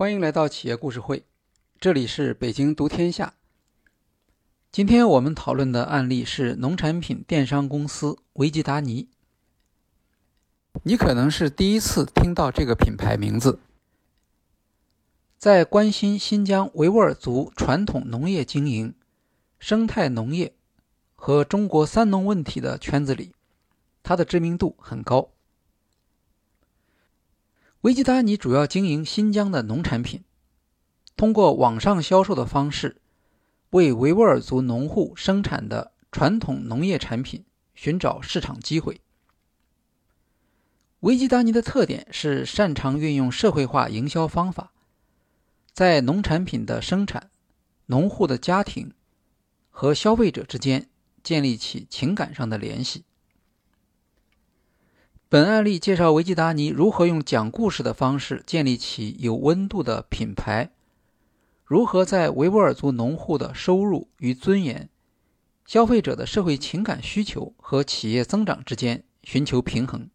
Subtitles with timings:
[0.00, 1.26] 欢迎来到企业故事会，
[1.78, 3.34] 这里是北京读天下。
[4.72, 9.10] 今天我们讨论的案例是农产品电商公司维吉达尼。
[10.84, 13.58] 你可能是第一次听到这个品牌名字。
[15.36, 18.94] 在关心新疆维吾尔族传统农业经营、
[19.58, 20.54] 生态农业
[21.14, 23.34] 和中国“三农”问题的圈子里，
[24.02, 25.28] 它的知名度很高。
[27.82, 30.22] 维吉达尼主要经营新疆的农产品，
[31.16, 33.00] 通过网上销售的方式，
[33.70, 37.42] 为维吾尔族农户生产的传统农业产品
[37.74, 39.00] 寻找市场机会。
[41.00, 44.72] 维吉达尼的特点是擅长运用社会化营销方法，
[45.72, 47.30] 在农产品的生产、
[47.86, 48.92] 农户的家庭
[49.70, 50.90] 和消费者之间
[51.22, 53.04] 建立起情感上的联系。
[55.30, 60.72] 本案例介绍维吉达尼如何用讲故事的方式建立起有温度的品牌，
[61.64, 64.90] 如何在维吾尔族农户的收入与尊严、
[65.64, 70.10] 消费者的社会情感需求和企业增长之间寻求平衡。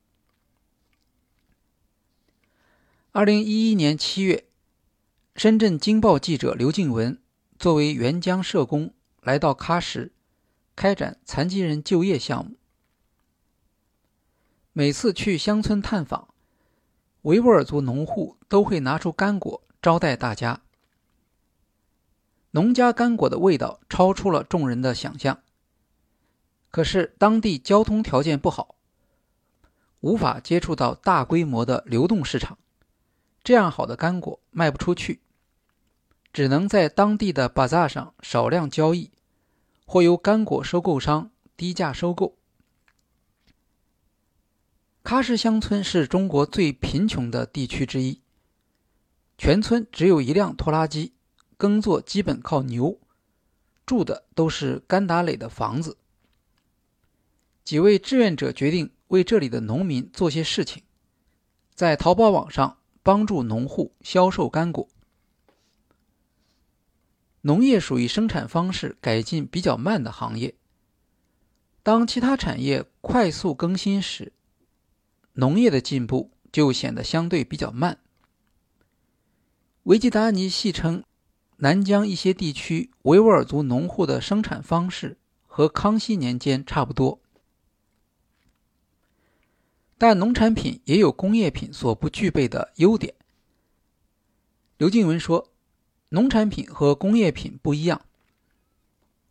[3.13, 4.43] 二零一一年七月，
[5.37, 7.17] 深圳经报记者刘静文
[7.57, 10.11] 作为援疆社工来到喀什，
[10.75, 12.57] 开展残疾人就业项目。
[14.77, 16.27] 每次去乡村探访，
[17.21, 20.63] 维吾尔族农户都会拿出干果招待大家。
[22.51, 25.39] 农家干果的味道超出了众人的想象。
[26.71, 28.75] 可是当地交通条件不好，
[30.01, 32.57] 无法接触到大规模的流动市场，
[33.45, 35.21] 这样好的干果卖不出去，
[36.33, 39.09] 只能在当地的 bazaar 上少量交易，
[39.85, 42.35] 或由干果收购商低价收购。
[45.05, 48.21] 喀什乡村是中国最贫穷的地区之一，
[49.37, 51.13] 全村只有一辆拖拉机，
[51.57, 52.99] 耕作基本靠牛，
[53.85, 55.97] 住的都是干打垒的房子。
[57.63, 60.81] 几位志愿者决定为这里的农民做些事情，
[61.75, 64.89] 在淘宝网上帮助农户销售干果。
[67.41, 70.55] 农业属于生产方式改进比较慢的行业，
[71.83, 74.31] 当其他产业快速更新时。
[75.35, 77.99] 农业的进步就显得相对比较慢。
[79.83, 81.03] 维吉达尼戏称，
[81.57, 87.21] 南疆一些地区维吾尔族农户的生产方式和康熙年间差不多，
[89.97, 93.13] 但农产品也有工业品所不具备的优点。
[94.77, 95.51] 刘静文说，
[96.09, 98.05] 农产品和工业品不一样，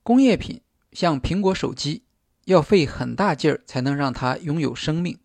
[0.02, 0.60] 工业品
[0.92, 2.04] 像苹果手机，
[2.44, 5.18] 要费很大劲儿才能让它拥有生命。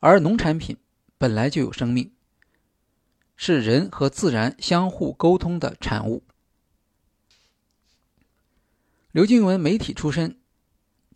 [0.00, 0.76] 而农产品
[1.16, 2.12] 本来就有生命，
[3.36, 6.22] 是人和自然相互沟通的产物。
[9.10, 10.38] 刘静文媒体出身，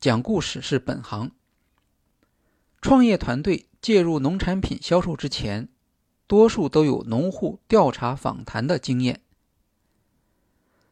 [0.00, 1.30] 讲故事是本行。
[2.80, 5.68] 创业团队介入农产品销售之前，
[6.26, 9.20] 多数都有农户调查访谈的经验，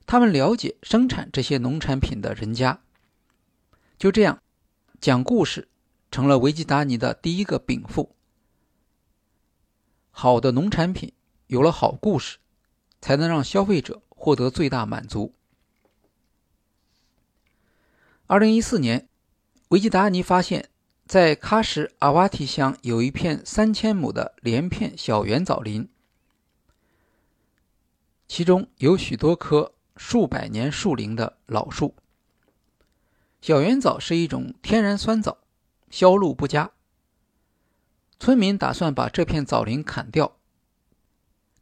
[0.07, 2.81] 他们了解生产这些农产品的人家。
[3.99, 4.41] 就这样，
[5.01, 5.67] 讲故事。
[6.11, 8.15] 成了维吉达尼的第一个禀赋。
[10.11, 11.13] 好的农产品
[11.47, 12.39] 有了好故事，
[13.01, 15.35] 才能让消费者获得最大满足。
[18.27, 19.09] 二零一四年，
[19.69, 20.69] 维吉达尼发现，
[21.07, 25.89] 在喀什阿瓦提乡有一片三千亩的连片小圆枣林，
[28.29, 31.95] 其中有许多棵数百年树龄的老树。
[33.41, 35.39] 小圆枣是一种天然酸枣。
[35.91, 36.71] 销路不佳，
[38.19, 40.39] 村民打算把这片枣林砍掉，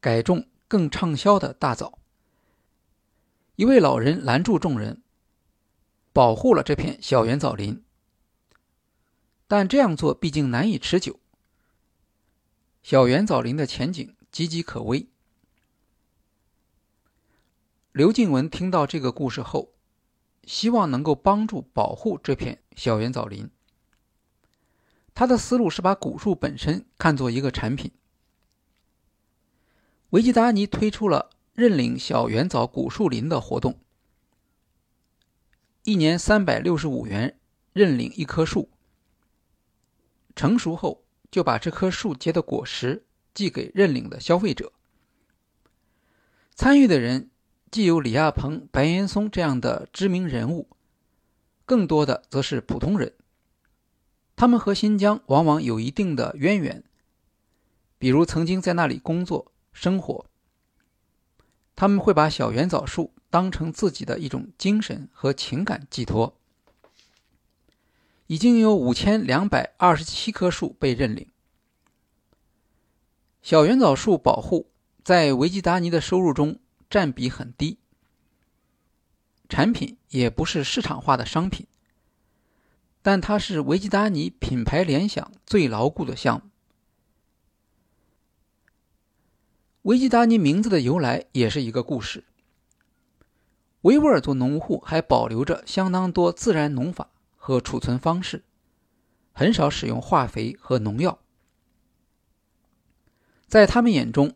[0.01, 1.99] 改种更畅销的大枣。
[3.57, 5.03] 一位老人拦住众人，
[6.13, 7.83] 保护了这片小圆枣林。
[9.49, 11.19] 但这样做毕竟难以持久。
[12.83, 15.09] 小圆枣林的前景岌岌可危。
[17.93, 19.73] 刘静文听到这个故事后，
[20.45, 23.51] 希望能够帮助保护这片小圆枣林。
[25.19, 27.91] 他的思路是把古树本身看作一个产品。
[30.11, 33.81] 维吉达尼推出了认领小圆枣古树林的活动，
[35.83, 37.37] 一年三百六十五元
[37.73, 38.71] 认领一棵树，
[40.37, 43.05] 成熟后就把这棵树结的果实
[43.35, 44.73] 寄给认领的消费者。
[46.55, 47.29] 参与的人
[47.73, 50.69] 既有李亚鹏、白岩松这样的知名人物，
[51.67, 53.13] 更多的则是普通人。
[54.39, 56.85] 他们和新疆往往有一定的渊源，
[57.99, 60.27] 比如曾经在那里工作、生活，
[61.75, 66.37] 他们会把小圆枣树当成自己的一种精神和情感寄托。
[68.29, 71.27] 已经有五千两百二十七棵树被认领。
[73.43, 74.71] 小圆枣树保护
[75.03, 77.79] 在维吉达尼的收入中占比很低，
[79.49, 81.67] 产品也不是市场化的商品，
[83.03, 86.51] 但它是维吉达尼品牌联想最牢固的项目。
[89.83, 92.25] 维吉达尼名字的由来也是一个故事。
[93.83, 97.11] 维吾尔族农户还保留着相当多自然农法。
[97.41, 98.45] 和储存方式，
[99.33, 101.19] 很少使用化肥和农药。
[103.47, 104.35] 在他们眼中，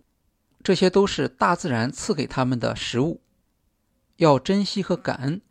[0.63, 3.21] 这些都是大自然赐给他们的食物，
[4.17, 5.43] 要珍惜和感恩，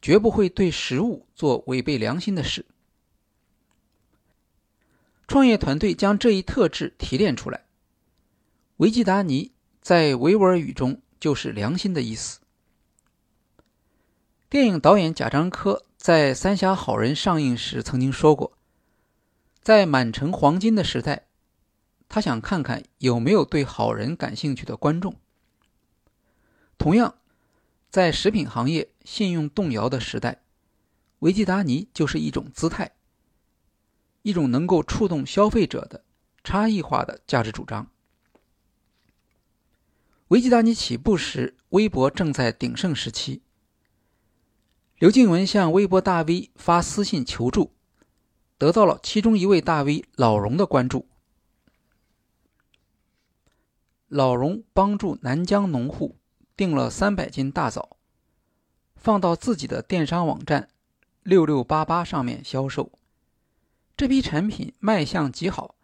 [0.00, 2.64] 绝不会对食物做违背良心的事。
[5.26, 7.64] 创业团队将这一特质提炼出来。
[8.78, 9.52] 维吉达尼
[9.82, 12.40] 在维吾尔语中就是良心的意思。
[14.48, 15.84] 电影导演贾樟柯。
[15.98, 18.56] 在《三峡好人》上映时，曾经说过，
[19.60, 21.26] 在满城黄金的时代，
[22.08, 25.16] 他想看看有没有对好人感兴趣的观众。
[26.78, 27.18] 同样，
[27.90, 30.42] 在食品行业信用动摇的时代，
[31.20, 32.92] 维吉达尼就是一种姿态，
[34.22, 36.04] 一种能够触动消费者的
[36.44, 37.90] 差异化的价值主张。
[40.28, 43.40] 维吉达尼起步时，微博正在鼎盛时期。
[44.98, 47.72] 刘静文向微博大 V 发私信求助，
[48.58, 51.08] 得到了其中一位大 V 老荣的关注。
[54.08, 56.18] 老荣帮助南疆农户
[56.58, 57.96] 订了三百斤大枣，
[58.96, 60.68] 放到自己的电商网站
[61.22, 62.90] 六六八八上面销售。
[63.96, 65.76] 这批产品卖相极好，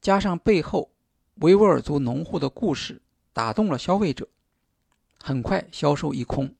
[0.00, 0.90] 加上背后
[1.36, 3.00] 维吾尔族农户的故事，
[3.32, 4.28] 打动了消费者，
[5.22, 6.56] 很快销售一空。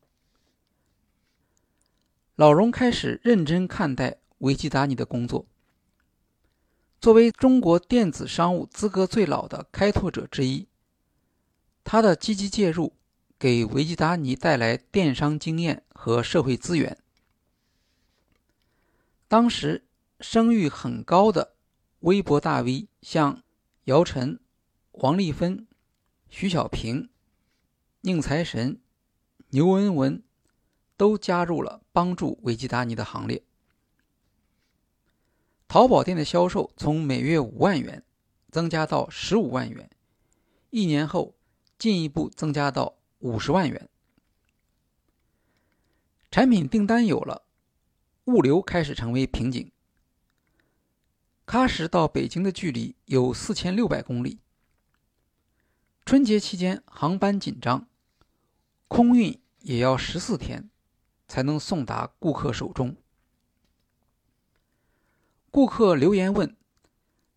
[2.36, 5.44] 老荣开始认真看待维基达尼的工作。
[7.00, 10.68] 作为中国电子商务资格最老的开拓者之一，
[11.82, 12.92] 他的积极介入
[13.40, 16.96] 给维基达尼带来电商经验和社会资源。
[19.26, 19.86] 当时
[20.20, 21.56] 声誉很高的
[22.00, 23.42] 微博大 V，像
[23.86, 24.38] 姚晨、
[24.92, 25.66] 王丽芬、
[26.28, 27.08] 徐小平、
[28.02, 28.80] 宁财神、
[29.48, 30.22] 牛文文。
[31.00, 33.42] 都加入了帮助维基达尼的行列。
[35.66, 38.04] 淘宝店的销售从每月五万元
[38.50, 39.88] 增加到十五万元，
[40.68, 41.34] 一年后
[41.78, 43.88] 进一步增加到五十万元。
[46.30, 47.42] 产品订单有了，
[48.24, 49.72] 物流开始成为瓶颈。
[51.46, 54.40] 喀什到北京的距离有四千六百公里，
[56.04, 57.88] 春节期间航班紧张，
[58.88, 60.68] 空运也要十四天。
[61.30, 62.96] 才能送达顾客手中。
[65.52, 66.56] 顾客留言问：“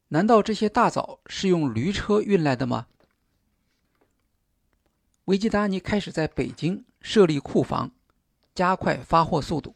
[0.10, 2.88] 难道这些大枣是用驴车运来的吗？”
[5.26, 7.92] 维基达尼开始在北京设立库房，
[8.54, 9.76] 加快发货速度。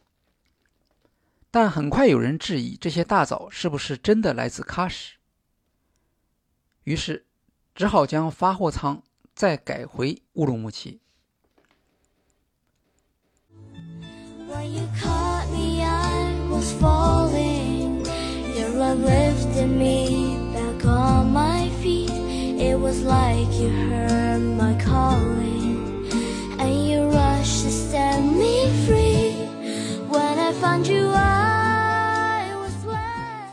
[1.50, 5.14] 但很快有人质疑这些大枣是不是真的来自喀什，
[6.84, 7.24] 于是
[7.74, 9.02] 只好将发货仓
[9.34, 11.00] 再改回乌鲁木齐。
[22.58, 26.10] It was like you heard my calling
[26.58, 29.46] and you rushed to set me free.
[30.08, 33.52] When i found you i was wear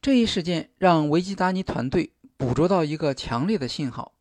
[0.00, 4.12] 这一事件让维基达尼团队捕捉到一个强烈的信号。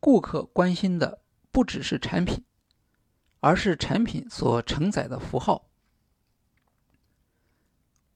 [0.00, 2.44] 顾客关心的不只是产品
[3.40, 5.64] 而是产品所承载的符号。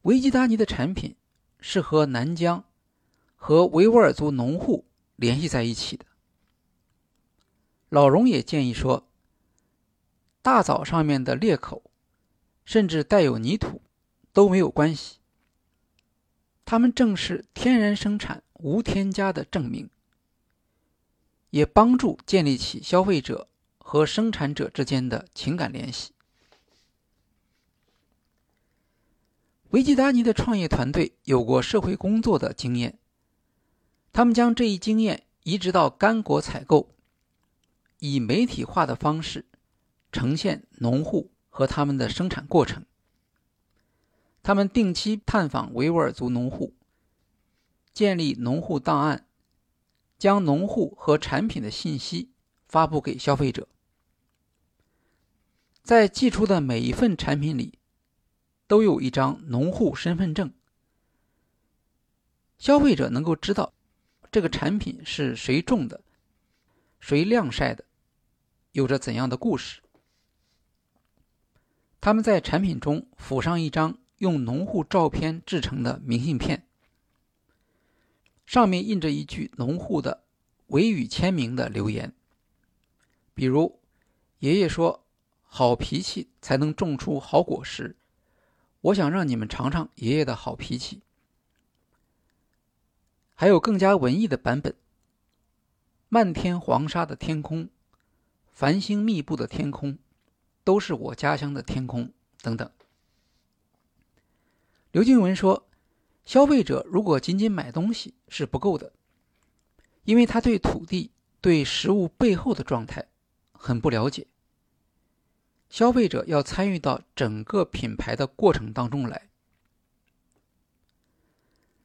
[0.02, 1.16] 维基达尼的产品
[1.62, 2.62] 是和南疆
[3.36, 4.84] 和维吾尔族农户
[5.16, 6.04] 联系在一起的。
[7.88, 9.08] 老荣也建议说，
[10.42, 11.90] 大枣上面的裂口，
[12.64, 13.80] 甚至带有泥土，
[14.34, 15.20] 都没有关系。
[16.64, 19.88] 它们正是天然生产、无添加的证明。
[21.50, 26.12] 也帮助建立起消费者和生产者之间的情感联系。
[29.72, 32.98] 维吉达尼的创业团队有过社会工作的经验，
[34.12, 36.90] 他们将这一经验移植到干果采购，
[37.98, 39.46] 以媒体化的方式
[40.12, 42.84] 呈现农户和他们的生产过程。
[44.42, 46.74] 他们定期探访维吾尔族农户，
[47.94, 49.26] 建立农户档案，
[50.18, 52.30] 将农户和产品的信息
[52.68, 53.66] 发布给消费者。
[55.82, 57.78] 在寄出的每一份产品里，
[58.72, 60.50] 都有一张农户身份证，
[62.56, 63.70] 消费者能够知道
[64.30, 66.00] 这个产品是谁种的、
[66.98, 67.84] 谁晾晒的，
[68.70, 69.82] 有着怎样的故事。
[72.00, 76.66] 他们在产品中附上一张用农户照片制成的明信片，
[78.46, 80.24] 上面印着一句农户的
[80.68, 82.14] 唯语签名的留言，
[83.34, 83.78] 比如
[84.40, 85.04] ：“爷爷说。”
[85.44, 87.94] 好脾气才能种出好果实。
[88.82, 91.00] 我想让你们尝尝爷爷的好脾气。
[93.34, 94.74] 还有更加文艺的版本：
[96.08, 97.68] 漫天黄沙的天空，
[98.52, 99.98] 繁星密布的天空，
[100.62, 102.12] 都是我家乡的天空。
[102.42, 102.68] 等等。
[104.90, 105.68] 刘静文说
[106.26, 108.92] ：“消费者如果仅仅买东西是不够的，
[110.02, 113.06] 因为他对土地、对食物背后的状态
[113.52, 114.26] 很不了解。”
[115.72, 119.30] 消费者要参与到整个品牌的过程当中来，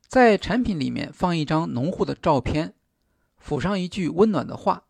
[0.10, 2.74] 在产品里面放一张农户的照片，
[3.38, 4.84] 附上一句温暖的话。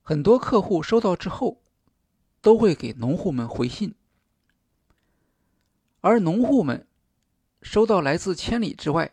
[0.00, 1.60] 很多客户收到之后，
[2.40, 3.96] 都会给农户们回信，
[6.02, 6.86] 而农户们
[7.62, 9.12] 收到来自千里之外、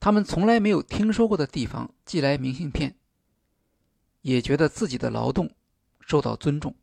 [0.00, 2.96] 他们从来没有听说过的地方寄来明信片，
[4.22, 5.54] 也觉得自己的劳动
[6.00, 6.74] 受到尊重。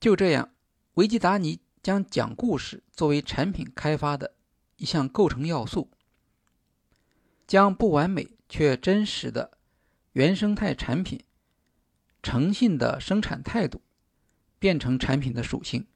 [0.00, 0.50] 就这样，
[0.94, 4.34] 维基达尼将讲故事作为产品开发的
[4.76, 5.90] 一项构成要素，
[7.46, 9.58] 将不完美却真实的
[10.12, 11.22] 原生态产品、
[12.22, 13.82] 诚信的生产态度
[14.58, 15.86] 变成产品的属性，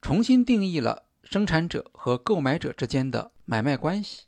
[0.00, 4.26] 重新定义了生产者和购买者之间的买卖关系，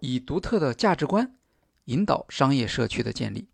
[0.00, 1.38] 以独特的价值观
[1.84, 3.46] 引导商业社区的建立。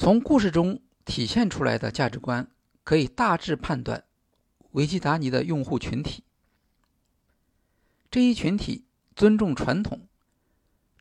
[0.00, 2.50] 从故事中体现出来的价值观，
[2.84, 4.06] 可以大致判断
[4.70, 6.24] 维基达尼的用户群体。
[8.10, 10.08] 这一群体尊重传统，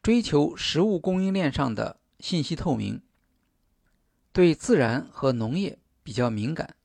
[0.03, 3.01] 追求食物供应链上的信息透明，
[4.33, 6.75] 对自然和农业比较敏感，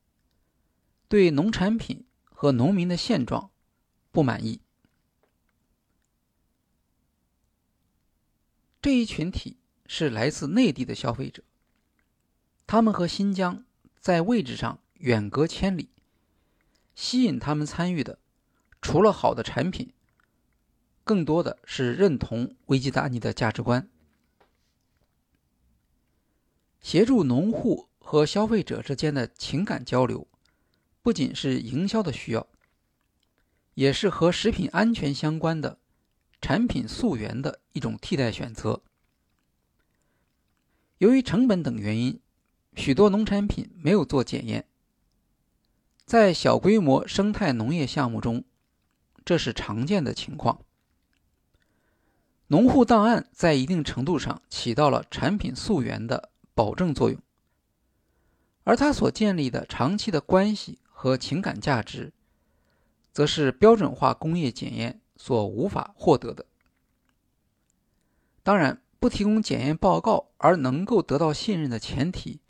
[1.09, 3.51] 对农产品和农民的现状
[4.11, 4.61] 不满意。
[8.81, 11.43] 这一群体是来自内地的消费者。
[12.67, 13.63] 他们和新疆
[13.99, 15.91] 在位置上远隔千里，
[16.95, 18.17] 吸引他们参与的，
[18.81, 19.93] 除了好的产品，
[21.03, 23.87] 更多的是认同维基达尼的价值观。
[26.81, 30.27] 协助农户和消费者之间的情感交流，
[31.03, 32.47] 不仅是营销的需要，
[33.75, 35.79] 也是和食品安全相关的
[36.41, 38.81] 产品溯源的一种替代选择。
[40.97, 42.19] 由于成本等原因。
[42.75, 44.65] 许多农产品没有做检验，
[46.05, 48.43] 在小规模生态农业项目中，
[49.23, 50.59] 这是常见的情况。
[52.47, 57.19] 农户档案在一定程度上起到了产品溯源的保证作用，
[58.63, 62.13] 而它所建立的长期的关系和情感价值，
[63.11, 66.45] 则是标准化工业检验所无法获得的。
[68.43, 72.41] 当然，不提供检验报告而能够得到信任的前提。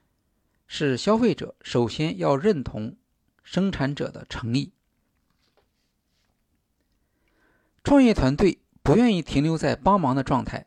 [0.67, 2.95] 是消费者首先要认同
[3.43, 4.71] 生产者的诚意。
[7.83, 10.65] 创业团队不愿意停留在帮忙的状态，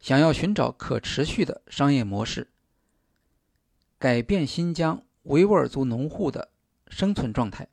[0.00, 2.50] 想要寻找可持续的商业模式，
[3.98, 6.50] 改变新疆维吾尔族农户的
[6.86, 7.68] 生存状态。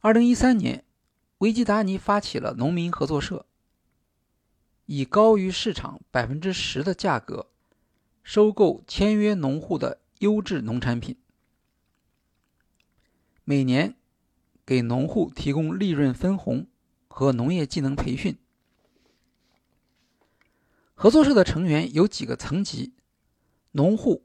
[0.00, 0.84] 二零一三年，
[1.38, 3.46] 维基达尼发起了农民合作社，
[4.86, 7.51] 以高于市场百分之十的价格。
[8.22, 11.16] 收购签约农户的优质农产品，
[13.44, 13.96] 每年
[14.64, 16.66] 给农户提供利润分红
[17.08, 18.38] 和农业技能培训。
[20.94, 22.94] 合作社的成员有几个层级：
[23.72, 24.24] 农户、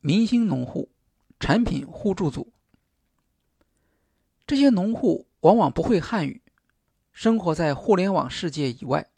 [0.00, 0.90] 明星农户、
[1.38, 2.52] 产品互助组。
[4.44, 6.42] 这些农户往往不会汉语，
[7.12, 9.08] 生活在互联网世界以外，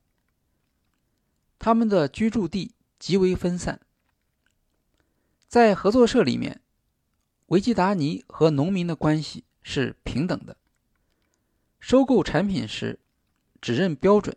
[1.58, 3.80] 他们的居住地极为分散。
[5.48, 6.60] 在合作社里面，
[7.46, 10.58] 维基达尼和农民的关系是平等的。
[11.80, 13.00] 收购产品时，
[13.58, 14.36] 只认标准，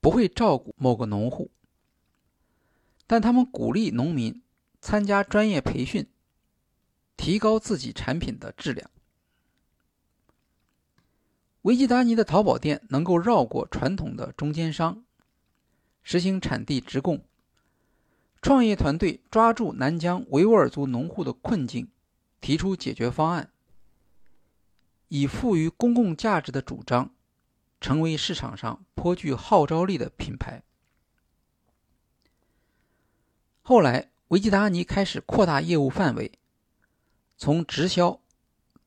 [0.00, 1.52] 不会照顾某个农户。
[3.06, 4.42] 但他们鼓励农民
[4.80, 6.08] 参加专业培训，
[7.16, 8.90] 提高自己产品的质量。
[11.62, 15.04] 维基达尼的淘宝店能够绕过传统的中间商，
[16.02, 17.24] 实行产地直供。
[18.40, 21.90] 创业团队抓住南疆维吾尔族农户的困境，
[22.40, 23.50] 提出解决方案，
[25.08, 27.10] 以富于公共价值的主张，
[27.80, 30.62] 成为市场上颇具号召力的品牌。
[33.62, 36.38] 后来，维基达尼开始扩大业务范围，
[37.36, 38.20] 从直销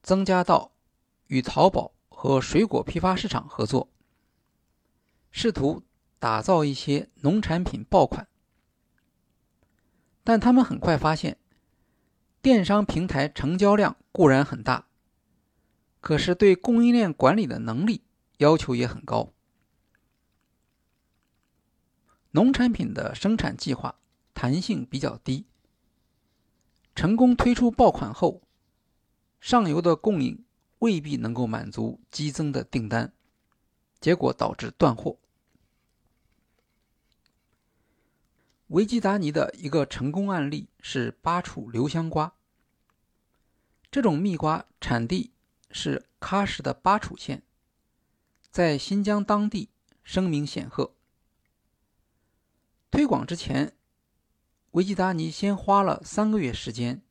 [0.02, 0.72] 增加到
[1.28, 3.90] 与淘宝和水果批发市场合作，
[5.30, 5.84] 试图
[6.20, 8.28] 打造一些农产品爆款。
[10.24, 11.38] 但他们很快发现，
[12.42, 14.88] 电商平台成交量固然很大，
[16.00, 18.04] 可是对供应链管理的能力
[18.38, 19.34] 要求也很高。
[22.32, 24.00] 农产品的生产计划
[24.34, 25.46] 弹性比较低，
[26.96, 28.42] 成功推出爆款后，
[29.40, 30.46] 上游的供应
[30.80, 33.12] 未必能够满足激增的订单，
[34.00, 35.18] 结果导致断货。
[38.72, 42.34] 维基达尼的一个成功案例是巴楚留香瓜。
[43.92, 45.34] 这种蜜瓜产地
[45.72, 47.44] 是喀什的巴楚县，
[48.50, 49.72] 在新疆当地
[50.06, 50.96] 声名显赫。
[52.90, 53.76] 推广之前，
[54.72, 57.02] 维基达尼先花了三个月时间，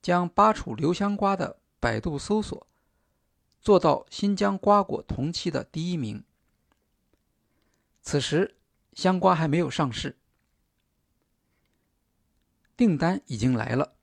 [0.00, 2.64] 将巴楚留香瓜的百度搜索
[3.60, 6.22] 做到新疆瓜果同期的第一名。
[8.02, 8.56] 此时，
[8.92, 10.16] 香瓜还没有上市。
[12.76, 13.94] 订单已经来了，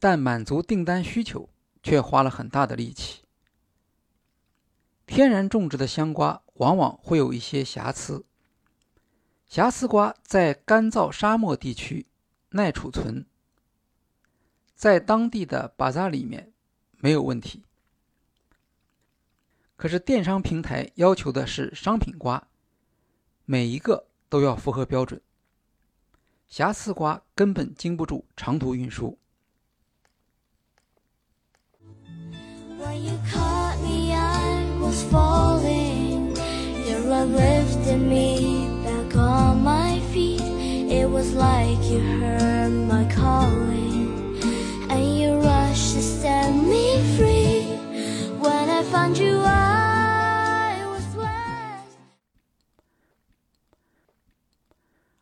[0.00, 1.48] 但满足订单需求
[1.82, 3.22] 却花了很大的力气。
[5.06, 8.24] 天然种植的香瓜往往会有一些瑕疵，
[9.46, 12.06] 瑕疵瓜在干燥沙漠地区
[12.50, 13.24] 耐储存，
[14.74, 16.52] 在当地的巴扎里面
[16.98, 17.62] 没有问题。
[19.76, 22.48] 可是电商平台要求的是商品瓜，
[23.44, 25.22] 每一个都要符合标准。
[26.48, 29.18] 瑕疵瓜根本经不住长途运输。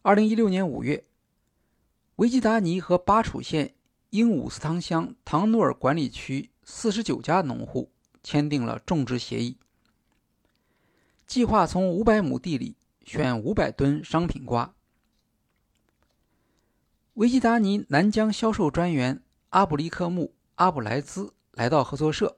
[0.02, 1.05] 二零一六年五月。
[2.16, 3.74] 维吉达尼和巴楚县
[4.08, 9.58] 英武斯汤乡唐努尔管理区四十九家农户签订了种植协议，
[11.26, 12.74] 计划从五百亩地里
[13.04, 14.74] 选五百吨商品瓜。
[17.14, 22.34] 维吉达尼南疆销售专员阿布里克木阿布莱兹来到合作社，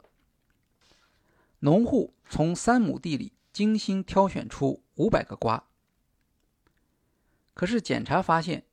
[1.60, 5.68] 农户从三亩地里精心挑选出五百个瓜，
[7.54, 8.64] 可是检查发现。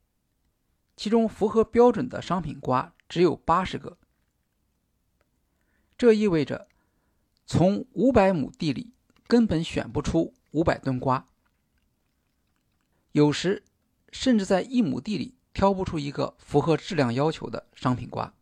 [0.96, 3.98] 其中符合标准的商品瓜只有八十个，
[5.98, 6.68] 这意味着
[7.46, 8.94] 从五百亩地里
[9.28, 11.28] 根本选不出五百吨瓜，
[13.12, 13.64] 有时
[14.12, 18.34] 甚至在一亩地里挑不出一个符合质量要求的商品瓜。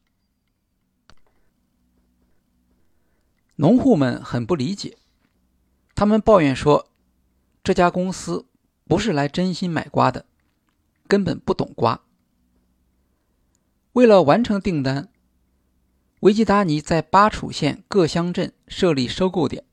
[3.56, 4.98] 农户们很不理解，
[5.94, 6.88] 他们抱怨说，
[7.64, 8.48] 这家公司
[8.86, 10.26] 不是来真心买瓜的，
[11.08, 12.02] 根本不懂瓜。
[13.94, 15.10] 为了完成订单，
[16.22, 19.64] 维基达尼在巴楚县各乡镇设立收购点，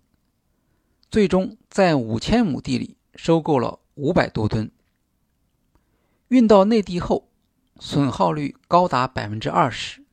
[1.10, 4.70] 最终在五千亩地里收购了五百多吨。
[6.28, 7.30] 运到内地后，
[7.78, 10.04] 损耗率高达百分之二十。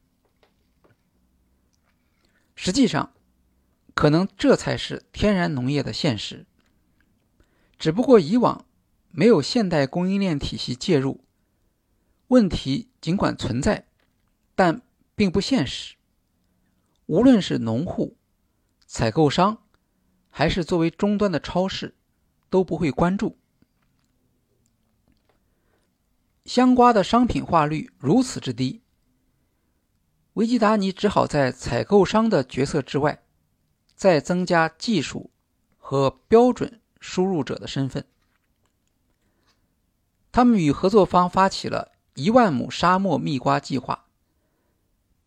[2.55, 3.11] 实际上，
[3.93, 6.45] 可能这才是天然农业的现实。
[7.77, 8.65] 只不过以往
[9.11, 11.25] 没有现代供应链体系介入，
[12.29, 13.86] 问题尽管存在。
[14.57, 14.81] 但
[15.13, 15.95] 并不现实。
[17.05, 18.17] 无论是农户、
[18.87, 19.59] 采购商，
[20.31, 21.95] 还是作为终端的超市，
[22.49, 23.37] 都不会关注。
[26.43, 28.81] 香瓜的商品化率如此之低，
[30.33, 33.21] 维基达尼只好在采购商的角色之外，
[33.95, 35.29] 再增加技术
[35.77, 38.07] 和标准输入者的身份。
[40.31, 44.06] 他们与合作方发起了一万亩沙漠蜜瓜计划。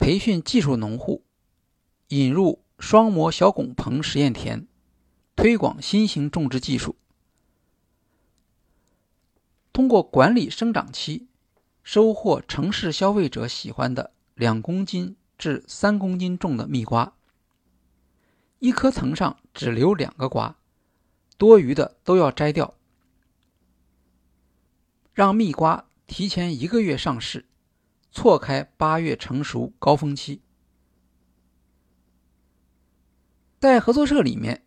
[0.01, 1.23] 培训技术农户，
[2.09, 4.67] 引入双模小拱棚实验田，
[5.37, 6.97] 推广新型种植技术。
[9.75, 11.29] 通过管理生长期，
[11.83, 17.13] 收获城市消费者喜欢的两公斤至三公斤重的蜜瓜。
[18.59, 20.57] 一棵藤上只留两个瓜，
[21.37, 22.75] 多余的都要摘掉，
[25.13, 27.45] 让蜜瓜提前一个月上市，
[28.11, 30.41] 错开八月成熟高峰期。
[33.59, 34.65] 在合作社里面，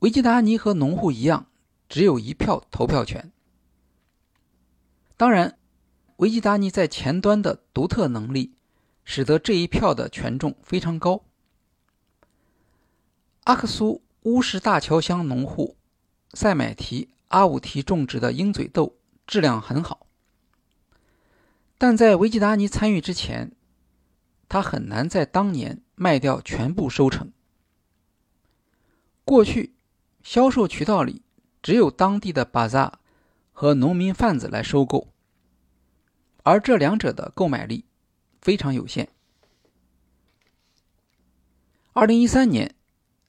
[0.00, 1.46] 维吉达尼和农户一样，
[1.88, 3.32] 只有一票投票权。
[5.16, 5.58] 当然，
[6.16, 8.54] 维吉达尼在前端的独特能力，
[9.04, 11.24] 使得这一票的权重非常高。
[13.44, 15.76] 阿克苏乌什大桥乡农户
[16.32, 18.96] 塞买提阿武提种植的鹰嘴豆
[19.26, 20.03] 质量很好，
[21.76, 23.52] 但在维吉达尼参与之前，
[24.48, 27.32] 他很难在当年卖掉全部收成。
[29.24, 29.74] 过去，
[30.22, 31.22] 销售渠道里
[31.62, 33.00] 只有当地的巴扎
[33.52, 35.08] 和农民贩子来收购，
[36.42, 37.84] 而这两者的购买力
[38.40, 39.08] 非常有限。
[41.92, 42.74] 二零一三年，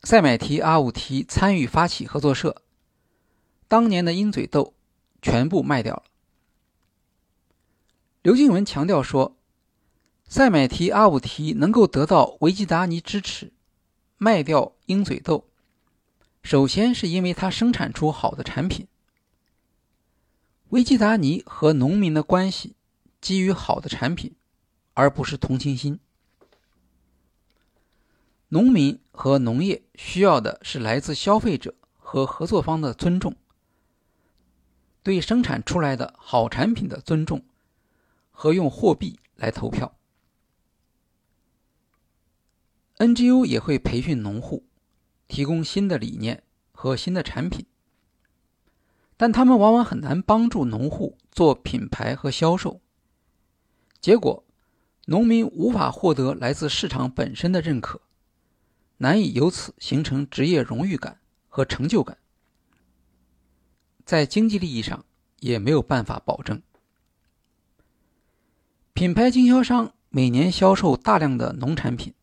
[0.03, 2.61] 塞买提阿武提参与发起合作社，
[3.67, 4.73] 当年的鹰嘴豆
[5.21, 6.03] 全部卖掉了。
[8.25, 9.37] 刘静文强调说，
[10.27, 13.53] 塞买提阿武提能够得到维吉达尼支持，
[14.17, 15.47] 卖掉鹰嘴豆。
[16.41, 18.87] 首先是因为它生产出好的产品。
[20.69, 22.73] 维吉达尼和农民的关系
[23.21, 24.33] 基于好的产品，
[24.95, 25.99] 而不是同情心。
[28.49, 33.35] 农民和农业需要的是来自消费者和合作方的尊重，
[35.03, 37.43] 对生产出来的好产品的尊重，
[38.35, 39.97] 和用货币来投票。
[42.97, 44.67] NGO 也会培训农户。
[45.27, 47.65] 提供新的理念和新的产品，
[49.17, 52.79] 但他们往往很难帮助农户做品牌和销售。
[53.99, 54.45] 结果，
[55.05, 57.99] 农民无法获得来自市场本身的认可，
[58.97, 61.19] 难以由此形成职业荣誉感
[61.49, 62.19] 和成就感，
[64.05, 65.03] 在经济利益上
[65.39, 66.61] 也没有办法保证。
[68.95, 72.13] 品牌经销商每年销售大量的农产品。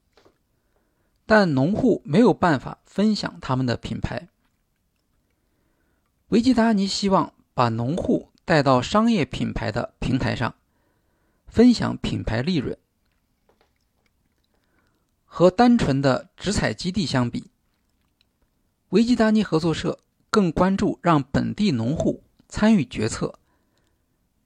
[1.26, 4.28] 但农户没有办法分享他们的品牌。
[6.28, 10.54] 维吉达尼希望把农户带到商业品牌的平台上，
[11.46, 12.78] 分享品牌利润。
[15.26, 17.50] 和单纯的直采基地相比，
[18.88, 19.98] 维吉达尼合作社
[20.30, 23.38] 更关注让本地农户参与决策，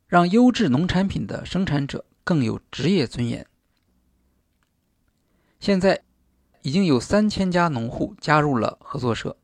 [0.09, 3.47] 让优质农产品的生产者更有职业尊严。
[5.61, 6.03] 现在。
[6.63, 9.37] 已经有三千家农户加入了合作社，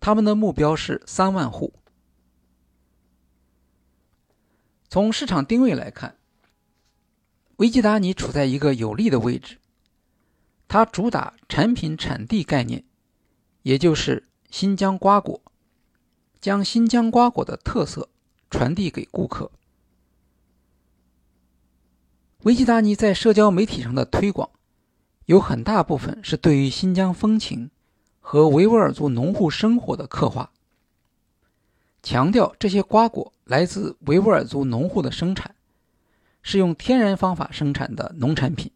[0.00, 1.72] 他们的目标是三万户。
[4.88, 6.18] 从市场定位来看，
[7.58, 9.60] 维吉达尼处在一个有利的位置，
[10.66, 12.84] 它主打产品产地概念，
[13.62, 15.40] 也就是新疆瓜果，
[16.40, 18.08] 将新疆瓜果的特色
[18.50, 19.52] 传递给顾客。
[22.44, 24.50] 维吉达尼在社交媒体上的推广。
[25.24, 27.70] 有很大部分是对于新疆风情
[28.20, 30.52] 和维吾尔族农户生活的刻画，
[32.02, 35.54] 强调这些瓜果来自维吾尔族农户的生产，
[36.42, 38.70] 是用天然方法生产的农产品，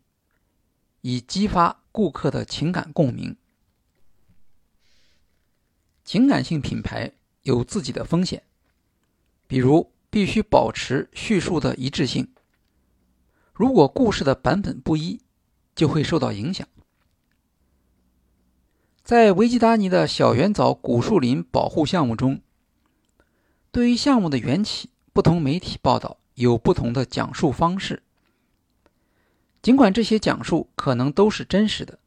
[1.03, 3.37] 以激发顾客的情感共鸣。
[6.07, 8.43] 情感性品牌有自己的风险，
[9.47, 12.33] 比如必须保持叙述的一致性，
[13.59, 15.21] 如果故事的版本不一。
[15.79, 16.67] 就会受到影响。
[19.05, 22.41] 在维吉达尼的小圆藻古树林保护项目中，
[23.71, 28.03] 对于项目的缘起，不同媒体报道有不同的讲述方式。
[29.63, 32.01] 尽管这些讲述可能都是真实的，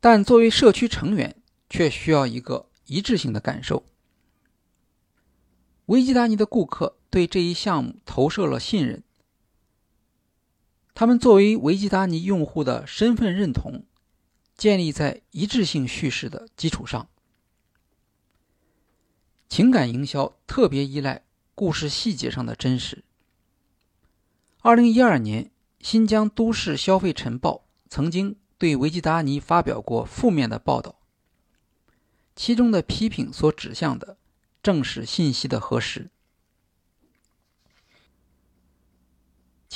[0.00, 1.36] 但作为社区成员，
[1.70, 3.84] 却需要一个一致性的感受。
[5.84, 9.04] 维吉达尼的顾客对这一项目投射了信任。
[10.98, 13.84] 他们作为维吉达尼用户的身份认同，
[14.56, 17.06] 建立在一致性叙事的基础上。
[19.46, 21.22] 情感营销特别依赖
[21.54, 23.04] 故事细节上的真实。
[24.62, 25.44] 二零一二年，
[25.80, 27.56] 《新疆都市消费晨报》
[27.90, 30.98] 曾经对维吉达尼发表过负面的报道，
[32.34, 34.16] 其中的批评所指向的
[34.62, 36.08] 正是信息的核实。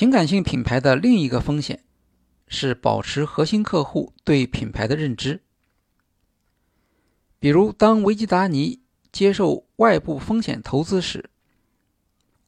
[0.01, 1.85] 情感性品牌的另一个风险
[2.49, 5.43] 是保持核心客户对品牌的认知。
[7.39, 8.81] 比如，当维吉达尼
[9.13, 11.29] 接受外部风险投资时，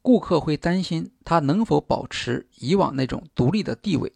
[0.01, 4.11] 顾客会担心他能否保持以往那种独立的地位。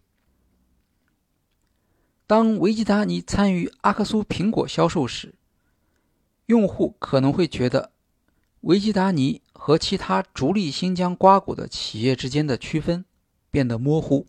[2.26, 5.36] 当维基达尼参与阿克苏苹果销售时，
[6.48, 7.92] 用户可能会觉得
[8.62, 13.06] 维基达尼和其他逐利新疆瓜果的企业之间的区分
[13.58, 14.28] 变得模糊。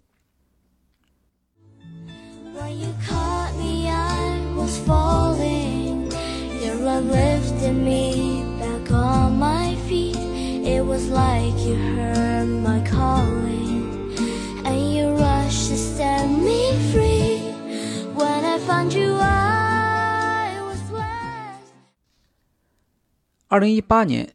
[23.50, 24.34] 二零一八年，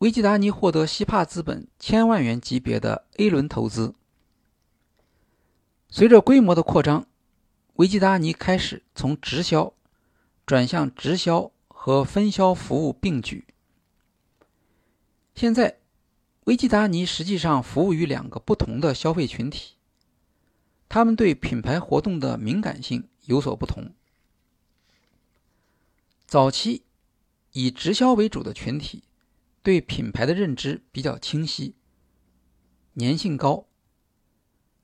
[0.00, 3.94] 维吉达尼获得西帕资本千万元级别的 A 轮投资。
[5.88, 7.06] 随着规模的扩张，
[7.74, 9.72] 维基达尼开始从直销
[10.44, 13.46] 转向直销和分销服务并举。
[15.34, 15.78] 现在，
[16.44, 19.76] 维基达尼实际上服务于两个不同的消费群体，
[20.88, 23.92] 他们对品牌活动的敏感性有所不同。
[26.26, 26.82] 早期。
[27.52, 29.02] 以直销为主的群体，
[29.62, 31.74] 对品牌的认知比较清晰，
[32.94, 33.66] 粘性高。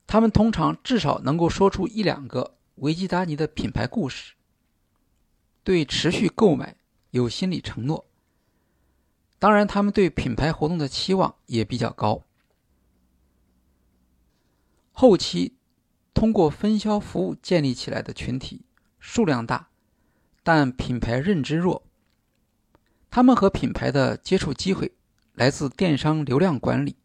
[0.07, 4.35] 他们通常至少能够说出一两个维基达尼的品牌故事，
[5.63, 6.77] 对持续购买
[7.11, 8.07] 有心理承诺。
[9.39, 12.23] 当然，他们对品牌活动的期望也比较高。
[14.93, 15.57] 后期
[16.15, 18.65] 通过分销服务建立起来的群体
[18.99, 19.69] 数量大，
[20.43, 21.83] 但品牌认知弱。
[23.11, 24.93] 他们和品牌的接触机会
[25.35, 26.97] 来自电商流量管理，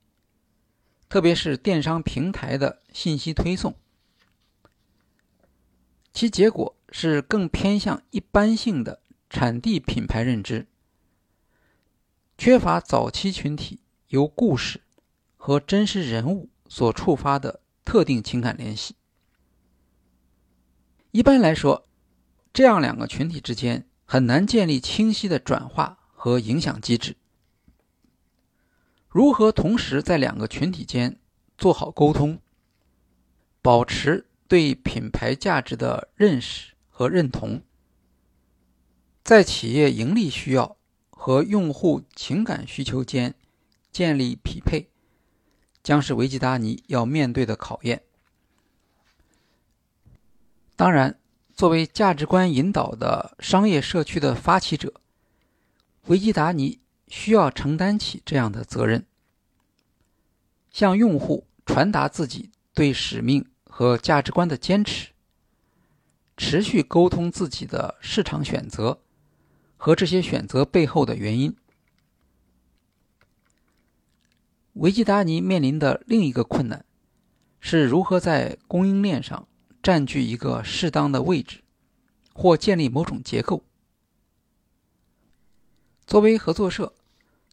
[1.10, 3.76] 特别是电商平台的信息推送。
[6.14, 10.68] 其结果是更偏向一般性的产地品牌认知，
[12.38, 14.82] 缺乏早期群体由故事
[15.36, 18.96] 和真实人物所触发的特定情感联系。
[21.12, 21.88] 一般来说，
[22.54, 25.98] 这样两个群体之间很难建立清晰的转化。
[26.22, 27.16] 和影响机制，
[29.10, 31.18] 如何同时在两个群体间
[31.58, 32.40] 做好沟通，
[33.60, 37.64] 保持对品牌价值的认识和认同，
[39.24, 40.78] 在企业盈利需要
[41.10, 43.34] 和用户情感需求间
[43.92, 44.90] 建立匹配，
[45.82, 48.04] 将是维基达尼要面对的考验。
[50.76, 51.20] 当然，
[51.56, 54.94] 作为价值观引导的商业社区的发起者。
[56.06, 59.06] 维基达尼需要承担起这样的责任，
[60.72, 65.10] 向用户传达自己对使命和价值观的坚持，
[66.38, 69.02] 持续沟通自己的市场选择
[69.76, 71.56] 和这些选择背后的原因。
[74.74, 76.86] 维基达尼面临的另一个困难
[77.60, 79.48] 是如何在供应链上
[79.82, 81.64] 占据一个适当的位置，
[82.34, 83.64] 或建立某种结构。
[86.06, 86.94] 作为合作社，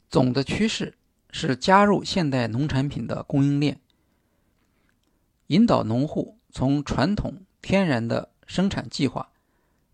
[0.09, 0.95] 总的趋势
[1.31, 3.81] 是加入现代农产品的供应链，
[5.49, 9.31] 引导农户从传统天然的生产计划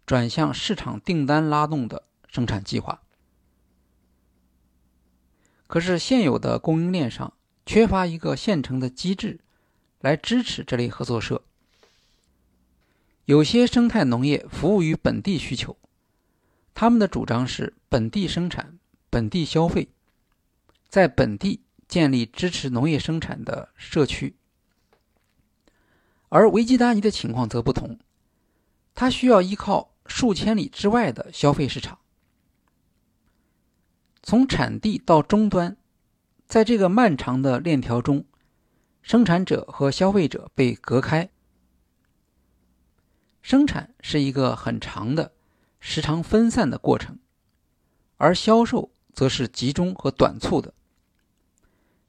[0.05, 3.03] 转向市场订单拉动的生产计划。
[5.67, 7.33] 可是，现有的供应链上
[7.65, 9.41] 缺乏一个现成的机制
[10.01, 11.43] 来支持这类合作社。
[13.25, 15.79] 有些生态农业服务于本地需求。
[16.75, 19.89] 他们的主张是本地生产、本地消费，
[20.93, 24.37] 在本地建立支持农业生产的社区。
[26.29, 27.99] 而维基达尼的情况则不同，
[28.95, 31.99] 他需要依靠数千里之外的消费市场。
[34.23, 35.79] 从产地到终端，
[36.47, 38.27] 在这个漫长的链条中，
[39.01, 41.31] 生产者和消费者被隔开。
[43.41, 45.33] 生产是一个很长的。
[45.81, 47.19] 时常分散的过程，
[48.19, 50.75] 而销售则是集中和短促的，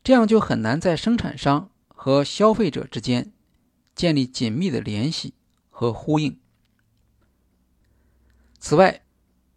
[0.04, 3.32] 这样就很难在生产商和消费者之间
[3.96, 5.34] 建立紧密的联系
[5.70, 6.38] 和呼应。
[8.60, 9.02] 此外，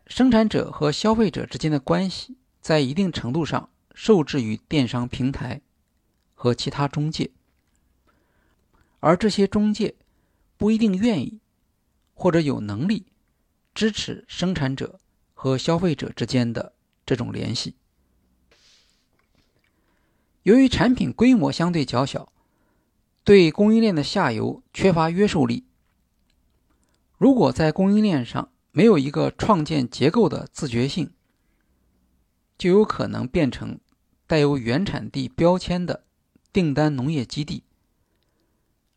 [0.06, 5.60] 生产者和消费者之间的关系在一定程度上受制于电商平台
[6.34, 7.30] 和其他中介，
[9.00, 9.96] 而这些中介
[10.56, 11.40] 不一定愿意
[12.14, 13.06] 或者有能力。
[13.74, 15.00] 支持生产者
[15.34, 16.72] 和消费者之间的
[17.04, 17.74] 这种联系。
[20.46, 22.32] 由于产品规模相对较小，
[23.24, 25.64] 对供应链的下游缺乏约束力。
[27.18, 31.10] 如果在供应链上没有一个创建结构的自觉性，
[32.56, 33.80] 就有可能变成
[34.28, 36.04] 带有原产地标签的
[36.52, 37.64] 订单农业基地，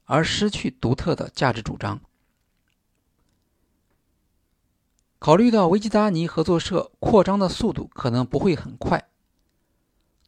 [0.06, 2.00] 而失去独特的价值主张。
[5.18, 9.09] 考虑到维吉达尼合作社扩张的速度可能不会很快，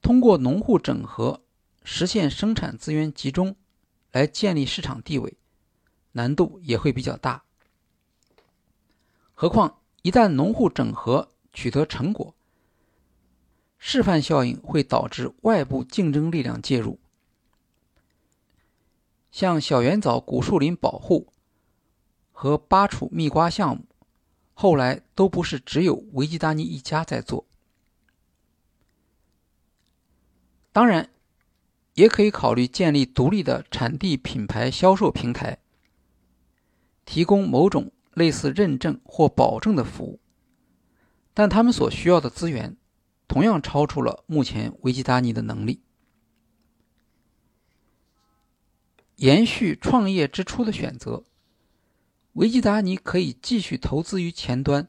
[0.02, 1.42] 通过农户整合
[1.84, 3.56] 实现生产资源集中，
[4.12, 5.38] 来建立市场地位，
[6.14, 7.44] 难度也会比较大。
[9.34, 12.36] 何况一旦农户整合取得成果，
[13.78, 17.00] 示范效应会导致外部竞争力量介入。
[19.32, 21.32] 像小圆枣古树林保护
[22.32, 23.86] 和巴楚蜜瓜项目，
[24.54, 27.48] 后来都不是只有维吉达尼一家在做。
[30.74, 31.10] 当然，
[31.96, 35.60] 也可以考虑建立独立的产地品牌销售平台，
[37.04, 40.22] 提供某种类似认证或保证的服务，
[41.34, 42.78] 但他们所需要的资源
[43.28, 45.82] 同样超出了目前维吉达尼的能力。
[49.18, 51.26] 延续创业之初的选择，
[52.34, 54.88] 维吉达尼可以继续投资于前端，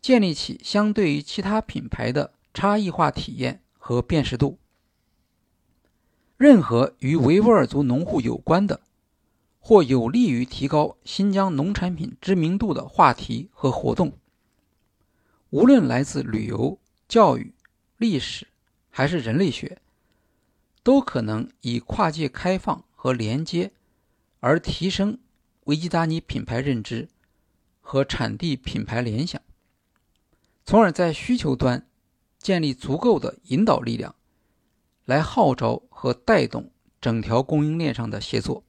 [0.00, 4.58] 建立起相对于其他品牌的差异化体验和辨识度。
[6.38, 8.80] 任何与维吾尔族农户有关的，
[9.58, 14.14] 或有利于提高新疆农产品知名度的话题和活动，
[15.50, 17.52] 无论来自旅游、教育、
[17.98, 18.46] 历史
[18.88, 19.78] 还是人类学，
[20.82, 22.82] 都可能以跨界开放。
[23.00, 23.70] 和连接，
[24.40, 25.20] 而提升
[25.66, 27.08] 维吉达尼品牌认知
[27.80, 29.40] 和产地品牌联想，
[30.66, 31.86] 从而在需求端
[32.40, 34.16] 建立足够的引导力量，
[35.08, 38.62] 来号召和带动整条供应链上的协作。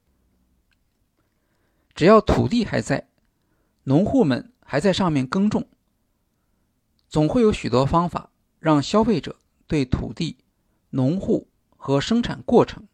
[1.93, 3.09] 只要土地还在，
[3.83, 5.67] 农户们还在上面耕种，
[7.09, 9.35] 总会有许多方法让消费者
[9.67, 10.37] 对土地、
[10.91, 12.87] 农户和生产过程。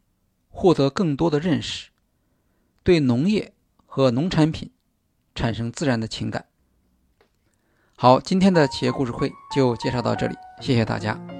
[0.49, 1.89] 获得更多的认识，
[2.81, 3.53] 对农业
[3.85, 4.71] 和农产品
[5.35, 6.47] 产生自然的情感。
[7.97, 11.34] 好，今天的企业故事会就介绍到这里，谢谢大家。